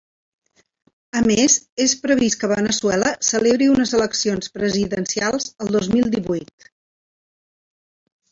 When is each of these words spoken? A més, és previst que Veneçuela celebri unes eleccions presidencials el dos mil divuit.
A 1.19 1.19
més, 1.31 1.57
és 1.83 1.91
previst 2.05 2.37
que 2.43 2.49
Veneçuela 2.51 3.11
celebri 3.27 3.67
unes 3.73 3.93
eleccions 3.99 4.51
presidencials 4.55 5.45
el 5.65 5.71
dos 5.79 5.91
mil 5.97 6.09
divuit. 6.19 6.67